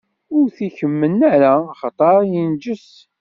Ur 0.37 0.45
t-ikemmen 0.55 1.17
ara, 1.33 1.53
axaṭer 1.73 2.17
inǧes. 2.41 2.87